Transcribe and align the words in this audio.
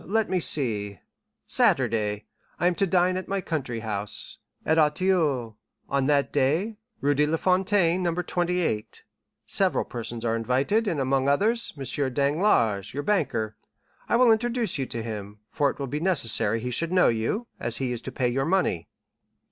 —Let 0.07 0.31
me 0.31 0.39
see—Saturday—I 0.39 2.65
am 2.65 2.73
to 2.73 2.87
dine 2.87 3.17
at 3.17 3.27
my 3.27 3.39
country 3.39 3.81
house, 3.81 4.39
at 4.65 4.79
Auteuil, 4.79 5.57
on 5.87 6.07
that 6.07 6.33
day, 6.33 6.77
Rue 7.01 7.13
de 7.13 7.27
la 7.27 7.37
Fontaine, 7.37 8.01
No. 8.01 8.11
28. 8.15 9.03
Several 9.45 9.85
persons 9.85 10.25
are 10.25 10.35
invited, 10.35 10.87
and 10.87 10.99
among 10.99 11.29
others, 11.29 11.71
M. 11.77 11.83
Danglars, 12.15 12.95
your 12.95 13.03
banker. 13.03 13.55
I 14.09 14.15
will 14.15 14.31
introduce 14.31 14.79
you 14.79 14.87
to 14.87 15.03
him, 15.03 15.37
for 15.51 15.69
it 15.69 15.77
will 15.77 15.85
be 15.85 15.99
necessary 15.99 16.61
he 16.61 16.71
should 16.71 16.91
know 16.91 17.09
you, 17.09 17.45
as 17.59 17.77
he 17.77 17.91
is 17.91 18.01
to 18.01 18.11
pay 18.11 18.27
your 18.27 18.45
money." 18.45 18.89